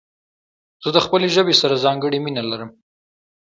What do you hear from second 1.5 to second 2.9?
سره ځانګړي مينه لرم.